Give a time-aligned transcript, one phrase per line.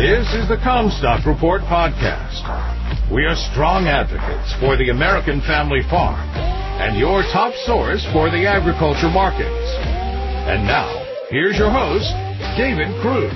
[0.00, 2.40] This is the Commstock Report podcast.
[3.12, 6.16] We are strong advocates for the American family farm
[6.80, 9.44] and your top source for the agriculture markets.
[10.48, 10.88] And now,
[11.28, 12.08] here's your host,
[12.56, 13.28] David Kruse.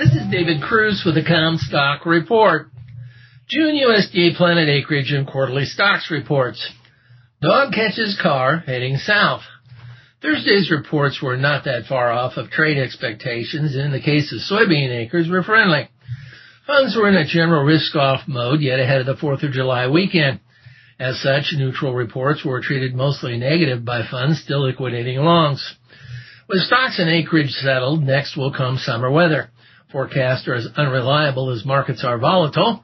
[0.00, 2.70] This is David Kruse with the Commstock Report.
[3.50, 6.72] June USDA planted acreage and quarterly stocks reports.
[7.42, 9.42] Dog catches car heading south.
[10.24, 13.74] Thursday's reports were not that far off of trade expectations.
[13.74, 15.86] And in the case of soybean acres, were friendly.
[16.66, 20.40] Funds were in a general risk-off mode yet ahead of the 4th of July weekend.
[20.98, 25.76] As such, neutral reports were treated mostly negative by funds still liquidating longs.
[26.48, 29.50] With stocks and acreage settled, next will come summer weather.
[29.92, 32.82] Forecasts are as unreliable as markets are volatile.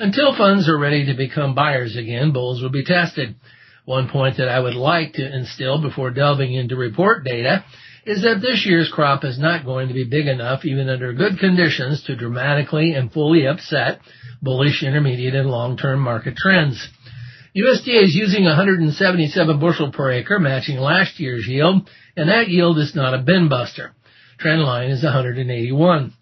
[0.00, 3.36] Until funds are ready to become buyers again, bulls will be tested.
[3.84, 7.64] One point that I would like to instill before delving into report data
[8.04, 11.38] is that this year's crop is not going to be big enough, even under good
[11.38, 14.00] conditions, to dramatically and fully upset
[14.40, 16.88] bullish intermediate and long-term market trends.
[17.56, 22.94] USDA is using 177 bushel per acre, matching last year's yield, and that yield is
[22.94, 23.92] not a bin buster.
[24.38, 26.12] Trend line is 181.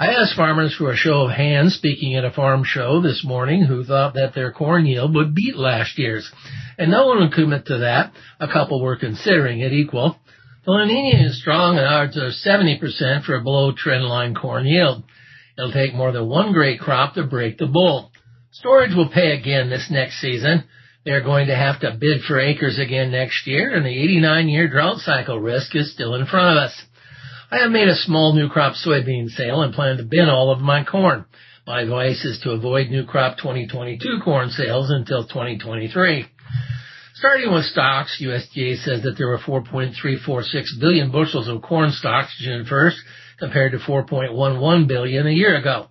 [0.00, 3.64] I asked farmers for a show of hands speaking at a farm show this morning
[3.64, 6.32] who thought that their corn yield would beat last year's.
[6.78, 8.14] And no one would commit to that.
[8.40, 10.16] A couple were considering it equal.
[10.64, 14.64] The La Nina is strong and odds are 70% for a below trend line corn
[14.64, 15.04] yield.
[15.58, 18.10] It'll take more than one great crop to break the bull.
[18.52, 20.64] Storage will pay again this next season.
[21.04, 24.66] They're going to have to bid for acres again next year and the 89 year
[24.66, 26.82] drought cycle risk is still in front of us.
[27.52, 30.60] I have made a small new crop soybean sale and plan to bin all of
[30.60, 31.24] my corn.
[31.66, 36.26] My advice is to avoid new crop 2022 corn sales until 2023.
[37.14, 42.66] Starting with stocks, USDA says that there were 4.346 billion bushels of corn stocks June
[42.66, 42.96] 1st
[43.40, 45.88] compared to 4.11 billion a year ago.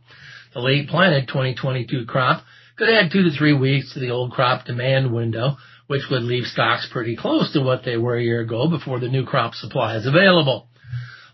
[0.54, 2.42] The late planted 2022 crop
[2.78, 6.46] could add two to three weeks to the old crop demand window, which would leave
[6.46, 9.98] stocks pretty close to what they were a year ago before the new crop supply
[9.98, 10.70] is available.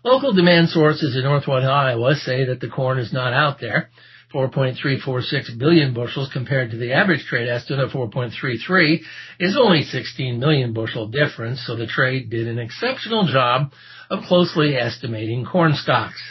[0.06, 3.90] Local demand sources in northwest Iowa say that the corn is not out there.
[4.32, 9.00] 4.346 billion bushels compared to the average trade estimate of 4.33
[9.40, 13.72] is only 16 million bushel difference, so the trade did an exceptional job
[14.08, 16.22] of closely estimating corn stocks.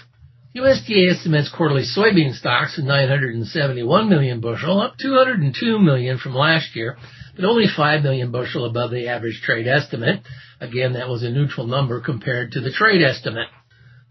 [0.56, 6.96] USDA estimates quarterly soybean stocks at 971 million bushel, up 202 million from last year,
[7.36, 10.22] but only 5 million bushel above the average trade estimate.
[10.62, 13.50] Again, that was a neutral number compared to the trade estimate.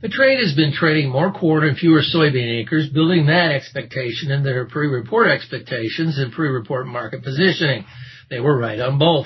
[0.05, 4.51] The trade has been trading more corn and fewer soybean acres, building that expectation into
[4.51, 7.87] their pre-report expectations and pre-report market positioning.
[8.29, 9.25] They were right on both.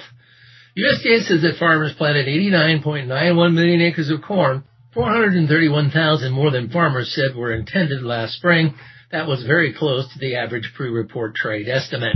[0.78, 4.62] USDA says that farmers planted 89.91 million acres of corn,
[4.94, 8.74] 431,000 more than farmers said were intended last spring.
[9.10, 12.14] That was very close to the average pre-report trade estimate.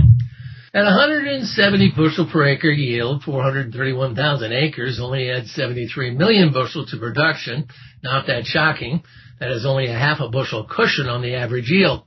[0.75, 7.67] At 170 bushel per acre yield, 431,000 acres only adds 73 million bushel to production.
[8.01, 9.03] Not that shocking.
[9.39, 12.05] That is only a half a bushel cushion on the average yield.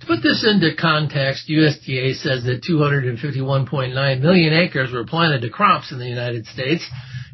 [0.00, 5.92] To put this into context, USDA says that 251.9 million acres were planted to crops
[5.92, 6.84] in the United States,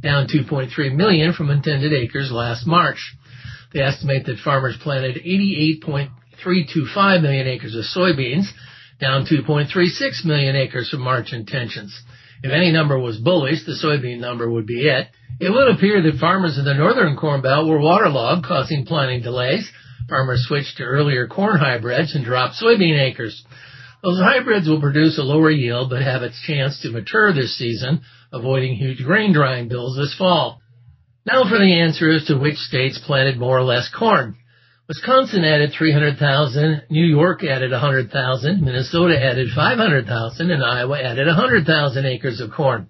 [0.02, 3.16] down 2.3 million from intended acres last March.
[3.72, 8.52] They estimate that farmers planted 88.325 million acres of soybeans,
[9.00, 11.98] down 2.36 million acres from March intentions.
[12.42, 15.08] If any number was bullish, the soybean number would be it.
[15.40, 19.70] It would appear that farmers in the northern corn belt were waterlogged, causing planting delays.
[20.08, 23.44] Farmers switched to earlier corn hybrids and dropped soybean acres.
[24.02, 28.02] Those hybrids will produce a lower yield but have its chance to mature this season,
[28.32, 30.60] avoiding huge grain drying bills this fall.
[31.26, 34.36] Now for the answer as to which states planted more or less corn.
[34.88, 42.40] Wisconsin added 300,000, New York added 100,000, Minnesota added 500,000, and Iowa added 100,000 acres
[42.40, 42.86] of corn.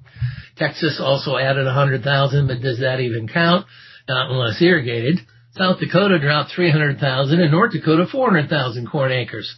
[0.57, 3.67] Texas also added 100,000, but does that even count?
[4.09, 5.19] Not unless irrigated.
[5.57, 9.53] South Dakota dropped 300,000 and North Dakota 400,000 corn acres.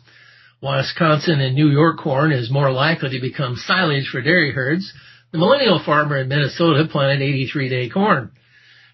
[0.63, 4.91] Wisconsin and New York corn is more likely to become silage for dairy herds.
[5.33, 8.31] The millennial farmer in Minnesota planted 83 day corn.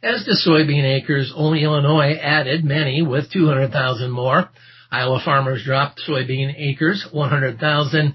[0.02, 4.50] As to soybean acres, only Illinois added many with 200,000 more.
[4.90, 8.14] Iowa farmers dropped soybean acres 100,000,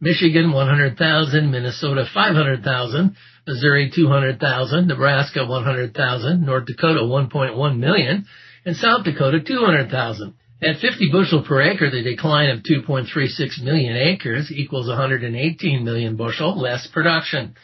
[0.00, 3.16] Michigan 100,000, Minnesota 500,000,
[3.46, 8.26] Missouri 200,000, Nebraska 100,000, North Dakota 1.1 million,
[8.64, 10.34] and South Dakota 200,000.
[10.62, 16.60] At 50 bushel per acre, the decline of 2.36 million acres equals 118 million bushel
[16.60, 17.54] less production.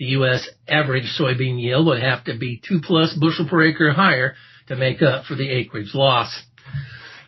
[0.00, 0.48] The U.S.
[0.66, 4.34] average soybean yield would have to be 2 plus bushel per acre higher
[4.68, 6.34] to make up for the acreage loss.